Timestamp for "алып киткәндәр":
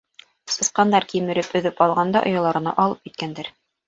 2.85-3.53